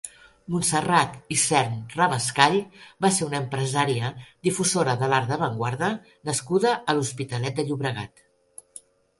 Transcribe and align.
Montserrat 0.51 1.17
Isern 1.35 1.75
Rabascall 1.95 2.57
va 3.05 3.11
ser 3.17 3.27
una 3.27 3.41
empresària 3.43 4.11
difusora 4.49 4.97
de 5.03 5.11
l'art 5.13 5.31
d'avantguarda 5.35 5.91
nascuda 6.31 6.73
a 6.79 6.97
l'Hospitalet 7.01 7.61
de 7.63 7.69
Llobregat. 7.69 8.27